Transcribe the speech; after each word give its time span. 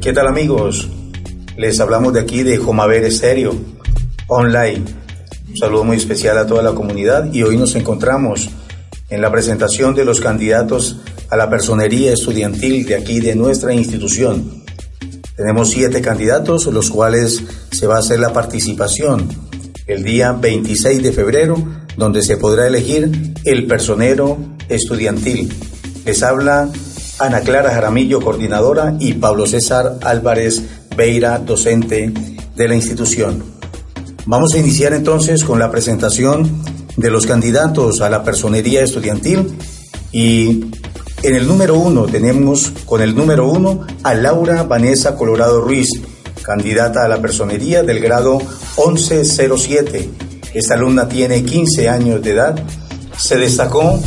¿Qué 0.00 0.12
tal 0.12 0.26
amigos? 0.26 0.88
Les 1.56 1.78
hablamos 1.80 2.12
de 2.12 2.20
aquí 2.20 2.42
de 2.42 2.56
Jomaver 2.58 3.04
Estéreo, 3.04 3.54
online. 4.26 4.82
Un 5.48 5.56
saludo 5.56 5.84
muy 5.84 5.96
especial 5.96 6.38
a 6.38 6.46
toda 6.46 6.62
la 6.62 6.72
comunidad 6.72 7.32
y 7.32 7.42
hoy 7.42 7.56
nos 7.56 7.76
encontramos 7.76 8.50
en 9.10 9.20
la 9.20 9.30
presentación 9.30 9.94
de 9.94 10.04
los 10.04 10.20
candidatos 10.20 11.00
a 11.30 11.36
la 11.36 11.48
personería 11.48 12.12
estudiantil 12.12 12.84
de 12.84 12.96
aquí 12.96 13.20
de 13.20 13.36
nuestra 13.36 13.72
institución. 13.72 14.64
Tenemos 15.36 15.70
siete 15.70 16.00
candidatos, 16.00 16.66
los 16.66 16.90
cuales 16.90 17.42
se 17.70 17.86
va 17.86 17.96
a 17.96 18.00
hacer 18.00 18.20
la 18.20 18.32
participación 18.32 19.28
el 19.86 20.04
día 20.04 20.32
26 20.32 21.02
de 21.02 21.12
febrero, 21.12 21.56
donde 21.96 22.22
se 22.22 22.36
podrá 22.36 22.66
elegir 22.66 23.34
el 23.44 23.66
personero 23.66 24.38
estudiantil. 24.68 25.52
Les 26.04 26.22
habla 26.22 26.68
Ana 27.18 27.40
Clara 27.40 27.70
Jaramillo, 27.70 28.20
coordinadora, 28.20 28.96
y 28.98 29.14
Pablo 29.14 29.46
César 29.46 29.98
Álvarez 30.02 30.62
Beira, 30.96 31.38
docente 31.38 32.12
de 32.56 32.68
la 32.68 32.74
institución. 32.74 33.44
Vamos 34.26 34.54
a 34.54 34.58
iniciar 34.58 34.92
entonces 34.92 35.44
con 35.44 35.58
la 35.58 35.70
presentación 35.70 36.62
de 36.96 37.10
los 37.10 37.26
candidatos 37.26 38.00
a 38.00 38.10
la 38.10 38.22
personería 38.22 38.82
estudiantil 38.82 39.56
y 40.12 40.64
en 41.22 41.34
el 41.34 41.46
número 41.46 41.76
uno 41.76 42.06
tenemos 42.06 42.72
con 42.84 43.00
el 43.00 43.14
número 43.14 43.48
uno 43.48 43.86
a 44.02 44.14
Laura 44.14 44.64
Vanessa 44.64 45.16
Colorado 45.16 45.60
Ruiz, 45.60 45.88
candidata 46.42 47.04
a 47.04 47.08
la 47.08 47.20
personería 47.20 47.82
del 47.82 48.00
grado 48.00 48.38
1107. 48.76 50.10
Esta 50.52 50.74
alumna 50.74 51.08
tiene 51.08 51.44
15 51.44 51.88
años 51.88 52.22
de 52.22 52.30
edad. 52.32 52.62
Se 53.16 53.36
destacó 53.38 54.00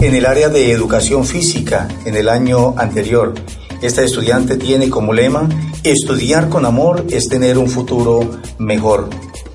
en 0.00 0.14
el 0.14 0.24
área 0.24 0.48
de 0.48 0.72
educación 0.72 1.26
física 1.26 1.86
en 2.06 2.16
el 2.16 2.28
año 2.28 2.74
anterior. 2.78 3.34
Esta 3.82 4.02
estudiante 4.02 4.56
tiene 4.56 4.88
como 4.88 5.12
lema, 5.12 5.48
estudiar 5.84 6.48
con 6.48 6.64
amor 6.64 7.04
es 7.10 7.28
tener 7.28 7.58
un 7.58 7.68
futuro 7.68 8.30
mejor. 8.58 9.10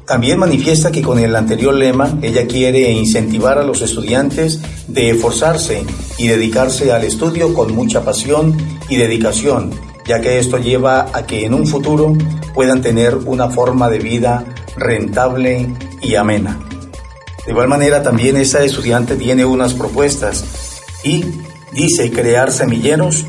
También 0.05 0.37
manifiesta 0.37 0.91
que 0.91 1.01
con 1.01 1.17
el 1.17 1.35
anterior 1.35 1.73
lema 1.73 2.19
ella 2.21 2.45
quiere 2.45 2.91
incentivar 2.91 3.57
a 3.57 3.63
los 3.63 3.81
estudiantes 3.81 4.59
de 4.87 5.09
esforzarse 5.09 5.83
y 6.19 6.27
dedicarse 6.27 6.91
al 6.91 7.03
estudio 7.03 7.53
con 7.55 7.73
mucha 7.73 8.03
pasión 8.03 8.55
y 8.87 8.97
dedicación, 8.97 9.71
ya 10.07 10.21
que 10.21 10.37
esto 10.37 10.59
lleva 10.59 11.07
a 11.11 11.25
que 11.25 11.45
en 11.45 11.55
un 11.55 11.65
futuro 11.65 12.13
puedan 12.53 12.83
tener 12.83 13.15
una 13.15 13.49
forma 13.49 13.89
de 13.89 13.97
vida 13.97 14.45
rentable 14.77 15.67
y 16.03 16.15
amena. 16.15 16.59
De 17.45 17.51
igual 17.51 17.67
manera, 17.67 18.01
también 18.01 18.37
esta 18.37 18.63
estudiante 18.63 19.15
tiene 19.15 19.45
unas 19.45 19.73
propuestas 19.73 20.43
y 21.03 21.25
dice 21.71 22.11
crear 22.11 22.51
semilleros 22.51 23.25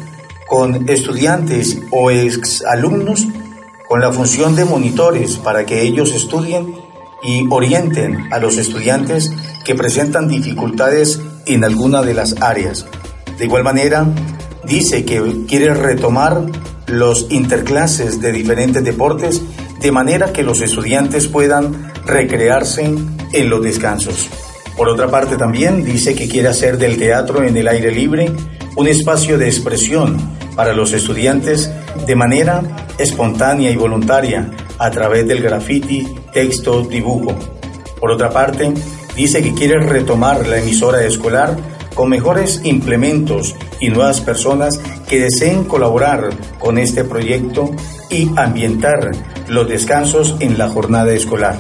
con 0.49 0.89
estudiantes 0.89 1.79
o 1.91 2.11
exalumnos 2.11 3.27
con 3.89 4.01
la 4.01 4.13
función 4.13 4.57
de 4.57 4.65
monitores 4.65 5.37
para 5.37 5.67
que 5.67 5.83
ellos 5.83 6.13
estudien 6.13 6.75
y 7.23 7.47
orienten 7.51 8.33
a 8.33 8.39
los 8.39 8.57
estudiantes 8.57 9.31
que 9.65 9.75
presentan 9.75 10.29
dificultades 10.29 11.21
en 11.47 11.65
alguna 11.65 12.03
de 12.03 12.15
las 12.15 12.41
áreas. 12.41 12.87
De 13.39 13.45
igual 13.45 13.65
manera, 13.65 14.07
dice 14.65 15.05
que 15.05 15.45
quiere 15.47 15.75
retomar 15.75 16.43
los 16.87 17.27
interclases 17.31 18.21
de 18.21 18.33
diferentes 18.33 18.83
deportes 18.83 19.43
de 19.81 19.93
manera 19.93 20.33
que 20.33 20.43
los 20.43 20.61
estudiantes 20.63 21.29
puedan 21.29 21.93
recrearse 22.05 22.95
en 23.37 23.51
los 23.51 23.63
descansos. 23.63 24.29
Por 24.77 24.89
otra 24.89 25.09
parte 25.09 25.37
también 25.37 25.85
dice 25.85 26.15
que 26.15 26.29
quiere 26.29 26.49
hacer 26.49 26.77
del 26.79 26.99
teatro 26.99 27.43
en 27.43 27.57
el 27.57 27.69
aire 27.69 27.91
libre 27.91 28.31
un 28.77 28.89
espacio 28.89 29.39
de 29.39 29.47
expresión 29.47 30.19
para 30.55 30.75
los 30.75 30.93
estudiantes 30.93 31.71
de 32.07 32.15
manera 32.15 32.63
espontánea 32.99 33.71
y 33.71 33.77
voluntaria 33.77 34.51
a 34.79 34.91
través 34.91 35.27
del 35.27 35.43
graffiti, 35.43 36.07
texto, 36.33 36.83
dibujo. 36.83 37.35
Por 37.99 38.11
otra 38.11 38.31
parte, 38.31 38.73
dice 39.15 39.43
que 39.43 39.55
quiere 39.55 39.81
retomar 39.81 40.47
la 40.47 40.59
emisora 40.59 41.03
escolar 41.05 41.57
con 41.95 42.11
mejores 42.11 42.61
implementos 42.65 43.55
y 43.81 43.89
nuevas 43.89 44.21
personas 44.21 44.79
que 45.09 45.21
deseen 45.21 45.65
colaborar 45.65 46.29
con 46.59 46.77
este 46.77 47.05
proyecto 47.05 47.71
y 48.11 48.31
ambientar 48.37 49.13
los 49.49 49.67
descansos 49.67 50.37
en 50.41 50.59
la 50.59 50.69
jornada 50.69 51.13
escolar. 51.13 51.57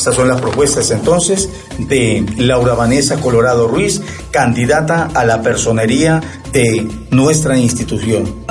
Estas 0.00 0.14
son 0.14 0.28
las 0.28 0.40
propuestas 0.40 0.90
entonces 0.92 1.50
de 1.76 2.24
Laura 2.38 2.72
Vanessa 2.72 3.20
Colorado 3.20 3.68
Ruiz, 3.68 4.00
candidata 4.30 5.10
a 5.12 5.26
la 5.26 5.42
personería 5.42 6.22
de 6.54 6.88
nuestra 7.10 7.58
institución. 7.58 8.46